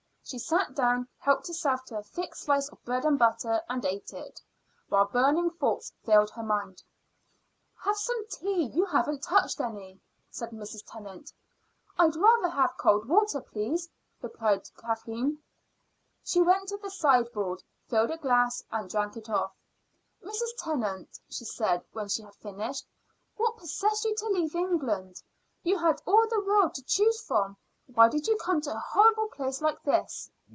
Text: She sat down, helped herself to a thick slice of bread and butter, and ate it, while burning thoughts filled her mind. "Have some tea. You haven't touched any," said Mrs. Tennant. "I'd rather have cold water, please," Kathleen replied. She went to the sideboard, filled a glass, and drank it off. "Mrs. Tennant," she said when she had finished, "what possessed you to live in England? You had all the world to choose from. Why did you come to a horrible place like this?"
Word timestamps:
She 0.23 0.39
sat 0.39 0.73
down, 0.75 1.09
helped 1.17 1.47
herself 1.47 1.83
to 1.87 1.97
a 1.97 2.03
thick 2.03 2.35
slice 2.35 2.69
of 2.69 2.81
bread 2.85 3.03
and 3.03 3.19
butter, 3.19 3.59
and 3.67 3.83
ate 3.83 4.13
it, 4.13 4.39
while 4.87 5.03
burning 5.03 5.49
thoughts 5.49 5.91
filled 6.05 6.29
her 6.29 6.43
mind. 6.43 6.81
"Have 7.83 7.97
some 7.97 8.25
tea. 8.29 8.63
You 8.73 8.85
haven't 8.85 9.23
touched 9.23 9.59
any," 9.59 9.99
said 10.29 10.51
Mrs. 10.51 10.83
Tennant. 10.87 11.33
"I'd 11.99 12.15
rather 12.15 12.47
have 12.47 12.77
cold 12.77 13.09
water, 13.09 13.41
please," 13.41 13.89
Kathleen 14.21 14.21
replied. 14.21 15.41
She 16.23 16.41
went 16.41 16.69
to 16.69 16.77
the 16.77 16.91
sideboard, 16.91 17.61
filled 17.89 18.11
a 18.11 18.17
glass, 18.17 18.63
and 18.71 18.89
drank 18.89 19.17
it 19.17 19.29
off. 19.29 19.51
"Mrs. 20.23 20.53
Tennant," 20.59 21.09
she 21.29 21.43
said 21.43 21.83
when 21.91 22.07
she 22.07 22.21
had 22.21 22.35
finished, 22.35 22.87
"what 23.35 23.57
possessed 23.57 24.05
you 24.05 24.15
to 24.15 24.27
live 24.29 24.55
in 24.55 24.59
England? 24.61 25.21
You 25.63 25.77
had 25.79 26.01
all 26.05 26.25
the 26.29 26.39
world 26.41 26.75
to 26.75 26.83
choose 26.83 27.19
from. 27.19 27.57
Why 27.93 28.07
did 28.07 28.25
you 28.25 28.37
come 28.37 28.61
to 28.61 28.73
a 28.73 28.79
horrible 28.79 29.27
place 29.27 29.59
like 29.61 29.81
this?" 29.83 30.31